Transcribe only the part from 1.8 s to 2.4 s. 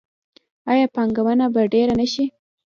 نشي؟